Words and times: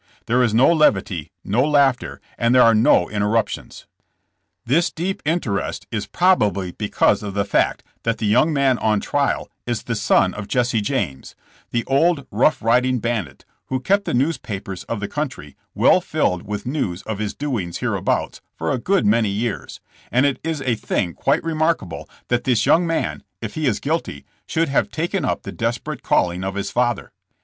There 0.25 0.41
is 0.41 0.51
no 0.51 0.71
levity, 0.73 1.31
no 1.43 1.63
laughter, 1.63 2.19
and 2.35 2.55
there 2.55 2.63
are 2.63 2.73
no 2.73 3.07
interruptions. 3.07 3.85
"This 4.65 4.89
deep 4.91 5.21
interest 5.25 5.85
is 5.91 6.07
probably 6.07 6.71
because 6.71 7.21
of 7.21 7.35
the 7.35 7.45
fact 7.45 7.83
that 8.01 8.17
the 8.17 8.25
young 8.25 8.51
man 8.51 8.79
on 8.79 8.99
trial 8.99 9.47
is 9.67 9.83
the 9.83 9.93
son 9.93 10.33
of 10.33 10.47
Jesse 10.47 10.81
James, 10.81 11.35
the 11.69 11.85
old 11.85 12.25
rough 12.31 12.63
riding 12.63 12.97
bandit 12.97 13.45
who 13.67 13.79
kept 13.79 14.05
the 14.05 14.15
newspapers 14.15 14.83
of 14.85 15.01
the 15.01 15.07
country 15.07 15.55
well 15.75 16.01
filled 16.01 16.47
with 16.47 16.65
news 16.65 17.03
of 17.03 17.19
his 17.19 17.35
doings 17.35 17.77
hereabouts 17.77 18.41
for 18.55 18.71
a 18.71 18.79
good 18.79 19.05
many 19.05 19.29
years, 19.29 19.81
and 20.11 20.25
it 20.25 20.39
is 20.43 20.63
a 20.63 20.73
thing 20.73 21.13
quite 21.13 21.43
remarkable 21.43 22.09
that 22.27 22.43
this 22.43 22.65
young 22.65 22.87
man, 22.87 23.21
if 23.39 23.53
he 23.53 23.67
is 23.67 23.79
guilty, 23.79 24.25
should 24.47 24.67
have 24.67 24.89
taken 24.89 25.23
up 25.23 25.43
the 25.43 25.51
desperate 25.51 26.01
call 26.01 26.31
ing 26.31 26.43
of 26.43 26.55
his 26.55 26.71
father. 26.71 27.11